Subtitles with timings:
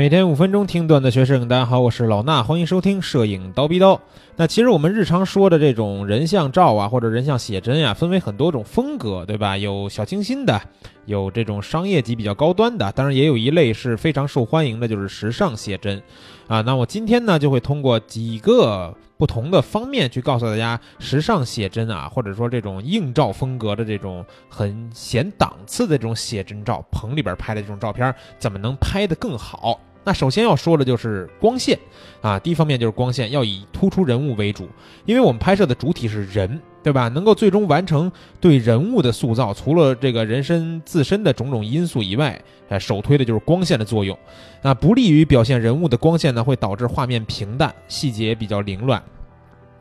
[0.00, 4.00] 每天五分钟听段子学摄影，大家好，我是老衲，欢迎收听摄影刀逼刀。
[4.34, 9.58] 那其实我们日常说的这种人像照啊，或者人像写真呀，分为很多种风格，对吧？
[9.58, 10.58] 有小清新的，
[11.04, 16.02] 有这种商业级比较高端的，当然也有一类是非常受欢迎的，就是时尚写真
[16.48, 16.62] 啊。
[16.62, 29.78] 那我今天呢，就会通过几个不同的方面去告诉大家，时尚写真啊，或者说这种硬照风格的这种很显档次的这种写真照，棚里边拍的这种照片，怎么能拍得更好？
[30.02, 31.78] 那首先要说的就是光线
[32.22, 34.68] 啊，第一方面就是光线要以突出人物为主，
[35.04, 37.08] 因为我们拍摄的主体是人，对吧？
[37.08, 42.40] 能够最终完成对人物的塑造，除了这个人身自身的种种因素以外，
[42.70, 44.18] 哎，首推的就是光线的作用。
[44.62, 49.02] 那不利于表现人物的光线呢，会导致画面平淡，细节比较凌乱。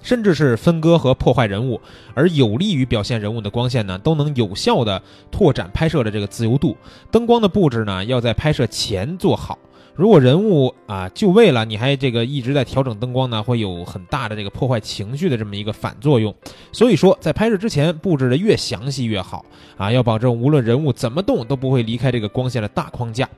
[0.00, 1.80] 甚至是分割和破坏人物，
[2.12, 6.76] 而有利于表现人物的光线呢，都能有效的拓展拍摄的这个自由度。
[7.10, 9.58] 灯光的布置呢，要在拍摄前做好。
[9.96, 16.34] 如果人物啊就位了，你还这个一直在调整灯光呢，会有很大的这个破坏情绪的这么一个反作用。
[16.72, 19.44] 所以说，在拍摄之前布置的越详细越好
[19.76, 23.28] 啊，要保证无论人物怎么动都不会离开这个光线的大框架。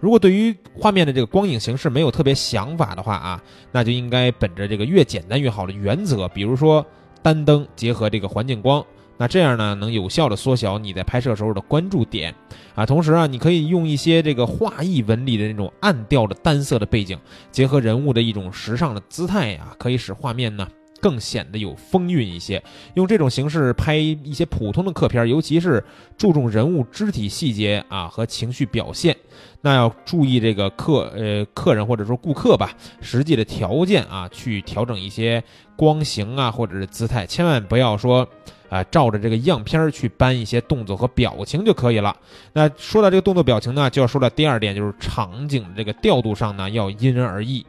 [0.00, 6.84] 如果对于画面的这个光影形式没有特别想法的话啊，那就应该本着这个越简单越好的原则，比如说
[7.22, 8.82] 单灯结合这个环境光。
[9.18, 12.34] 那这样呢，能有效的缩小你在拍摄时候的关注点，
[12.74, 17.18] 啊，同时啊，你可以用一些这个画意纹理的那种暗调的单色的背景，
[17.50, 20.68] 结合人物的一种时尚的姿态呀，可以使画面呢
[21.00, 22.62] 更显得有风韵一些。
[22.92, 25.82] 用这种形式拍一些普通的客片，尤其是
[26.18, 29.16] 注重人物肢体细节啊和情绪表现，
[29.62, 32.70] 那要注意这个客呃客人或者说顾客吧，
[33.00, 35.42] 实际的条件啊，去调整一些
[35.74, 38.28] 光型啊或者是姿态，千万不要说。
[38.68, 42.16] 啊，照着这个样片儿去搬一些动作和表情就可以了。
[42.52, 47.64] 那说到这个动作表情呢，就要说到第二点，就是场景的这个调度上呢，要因人而异。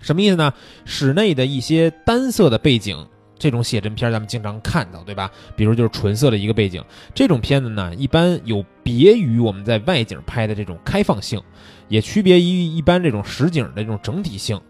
[0.00, 0.52] 什么意思呢？
[0.84, 3.06] 室内的一些单色的背景，
[3.38, 5.30] 这种写真片咱们经常看到，对吧？
[5.54, 11.40] 比如就是纯色的一个背景，这种片子呢，一般有别于我们在外景拍的这种开放性，
[11.88, 14.60] 也区别于一般这种实景的这种整体性。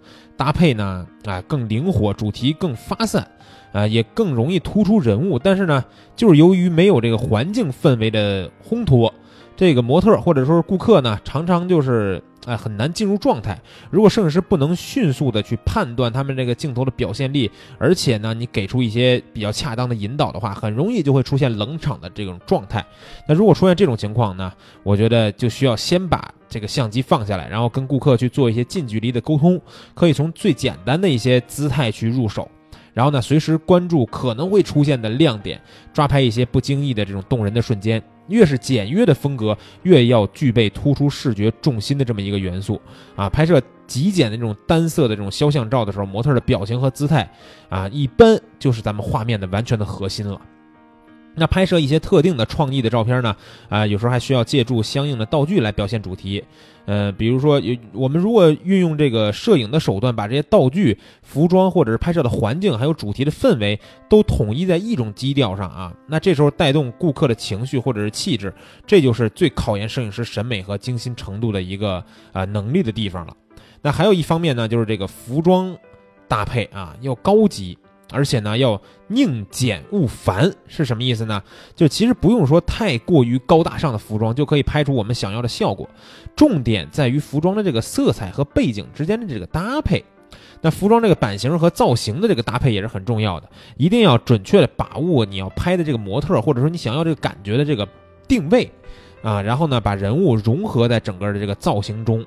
[0.42, 3.24] 搭配呢，啊，更灵活，主题更发散。
[3.70, 5.82] 啊，也更容易突出人物，但是呢，
[6.14, 9.14] 就是由于没有这个环境氛围的烘托，
[9.56, 13.60] 这个模特或者说是顾客呢，常常就是哎很难进入状态。
[13.90, 22.84] 如果摄影师不能迅速的去判断他们这个镜头的表现力，而且呢，你给出一些比较恰当的引导的话，很容易就会出现冷场的这种状态。
[23.28, 29.60] 那如果出现这种情况呢，我觉得就需要先把这个相机放下来，然后跟顾客去做一些近距离的沟通，
[29.94, 32.50] 可以从最简单的一些姿态去入手。
[32.92, 35.58] 然后呢，随时关注可能会出现的亮点，
[35.94, 38.02] 抓拍一些不经意的这种动人的瞬间。
[38.32, 42.80] 越是简约的风格，越要具备突出视觉重心的这么一个元素
[43.14, 43.28] 啊。
[43.28, 47.30] 拍摄极简的这种单色的这种肖像照的时候，模特的表情和姿态
[47.68, 50.40] 啊，一般就是咱们画面的完全的核心了。
[51.34, 53.34] 那拍摄一些特定的创意的照片呢？
[53.68, 56.44] 啊，有时候还需要借助相应的道具来表现主题。
[56.84, 63.78] 呃，比如说，有我们如果运用这个摄影的手段，把这些道具、服装或者是拍摄的环境，还有主题的氛围
[64.08, 68.52] 都统一在一种基调上啊，那这时候带动顾客的情绪或者是气质，
[68.86, 73.34] 这就是最考验摄影师审美和精心程度的一个啊能力的地方了。
[73.80, 75.74] 那还有一方面呢，就是这个服装
[76.26, 77.78] 搭配啊要高级。
[78.12, 81.42] 而且呢，要宁简勿繁是什么意思呢？
[81.74, 85.88] 就其实不用说太过于高大上的服装，就可以拍出我们想要的效果。
[86.36, 90.04] 重点在于服装的这个色彩和背景之间的这个搭配。
[90.60, 97.88] 那服装这个版型和造型的这个搭配也是很重要的，一定要准确的把握你要拍的这个模特，或者说你想要这个感觉的这个
[98.28, 98.70] 定位。
[99.22, 102.26] 啊，然后呢，把人物融合在整个的这个造型中，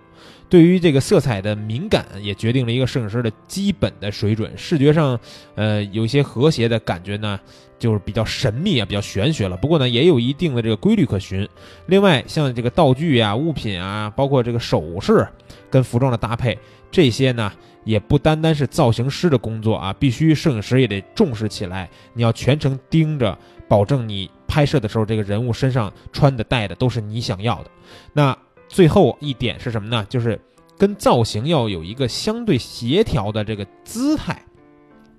[0.50, 4.52] 对于这个色彩的敏感，也决定了一个摄影师的基本的水准。
[4.58, 5.20] 视觉上，
[5.56, 7.40] 呃，有一些和谐的感觉呢，
[7.80, 9.58] 就是比较神秘啊，比较玄学了。
[9.58, 11.48] 不过呢，也有一定的这个规律可循。
[11.88, 15.28] 另外，像这个道具啊、物品啊，包括这个首饰
[15.70, 16.58] 跟服装的搭配，
[16.92, 17.52] 这些呢，
[17.84, 21.90] 也不单单是造型师的工作啊，必须摄影师也得重视起来。
[22.14, 23.38] 你要全程盯着，
[23.68, 24.30] 保证你。
[24.48, 27.72] 拍摄的时候，这个人物身上穿的戴的都是你想要的。
[28.14, 28.38] 那
[28.76, 30.06] 最后一点是什么呢？
[30.10, 30.38] 就是
[30.78, 34.38] 跟造型要有一个相对协调的这个姿态。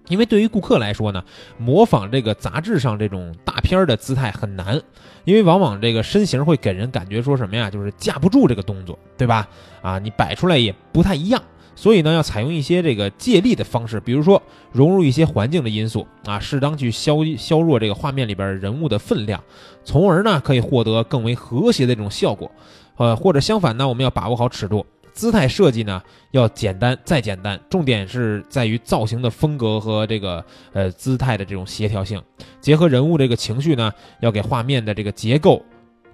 [0.09, 1.25] 因为对于顾客来说呢，
[1.57, 4.79] 模仿这个杂志上这种大片的姿态很难，
[5.25, 7.71] 因为往往这个身形会给人感觉说什么呀？
[7.71, 9.49] 就是架不住这个动作，对吧？
[9.81, 11.43] 啊，你摆出来也不太一样。
[11.75, 19.43] 所以呢，要采用一些这个借力的方式，比如说融入一些环境的因素啊，适当去削削弱这个画面里边人物的分量，
[19.83, 22.51] 从而呢可以获得更为和谐的这种效果。
[22.97, 32.23] 呃，或者相反呢，我们要把握好尺度，姿态设计呢要简单再简单，重点是在于造型的风格和这个呃姿态的这种协调性，
[32.61, 35.63] 结合人物这个情绪呢，要给画面的这个结构、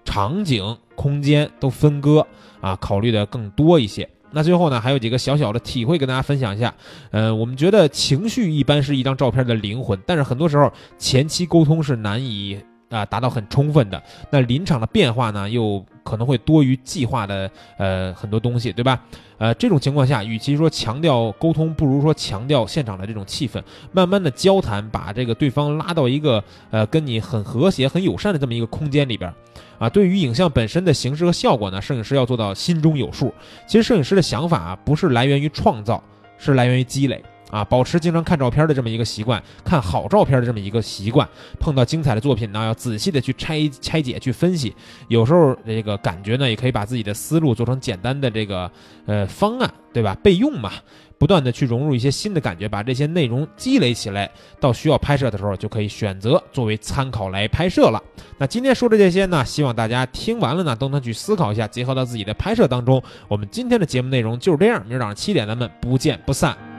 [0.04, 2.26] 场景、空间都分割
[2.60, 4.08] 啊，考虑的更多一些。
[4.34, 6.74] 那最后呢，还有几个小小的体会跟大家分享一下。
[7.10, 12.58] 呃，我们觉得情绪一般是一张照片的灵魂，但是很多时候前期沟通是难以
[12.92, 14.00] 啊达到很充分的。
[14.30, 19.00] 那临场的变化呢，又可能会多于计划的呃很多东西，对吧？
[19.38, 23.60] 呃，这种情况下，与其说强调沟通，不如说强调现场的这种气氛，
[23.90, 29.32] 慢慢的交谈，把这个对方拉到一个呃跟你很和谐、很友善的这么一个空间里边。
[29.78, 33.34] 啊，对于影像本身的形式和效果呢，摄影师要做到心中有数。
[33.66, 36.00] 其实摄影师的想法，不是来源于创造，
[36.38, 37.20] 是来源于积累
[37.52, 37.64] 啊。
[37.64, 41.28] 保持经常看照片的这么一个习惯，看好照片的这么一个习惯。
[41.60, 44.74] 碰到精彩的作品呢，要仔细的去拆拆解、去分析。
[45.06, 48.68] 有时候这个感觉呢，也可以把自己的思路做成简单的这个
[49.06, 50.16] 呃方案，对吧？
[50.24, 50.72] 备用嘛。
[51.18, 54.28] 不断的去融入一些新的感觉，把这些内容积累起来，
[54.58, 58.02] 到需要拍摄的时候就可以选择作为参考来拍摄了。
[58.38, 63.00] 那今天说的这些呢，希望大家听完了呢都能去思考一下，结合到自己的拍摄当中。
[63.28, 66.71] 我们今天的节目内容就是这样，明儿早上七点咱们不见不散。